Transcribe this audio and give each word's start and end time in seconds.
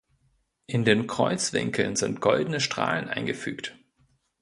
In 0.65 0.83
den 0.83 1.05
Kreuzwinkeln 1.05 1.95
sind 1.95 2.21
goldene 2.21 2.59
Strahlen 2.59 3.07
eingefügt. 3.07 3.77